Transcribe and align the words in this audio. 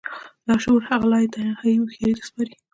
لاشعور 0.47 0.81
هغه 0.89 1.05
لايتناهي 1.11 1.71
هوښياري 1.79 2.13
ته 2.19 2.23
سپاري. 2.29 2.53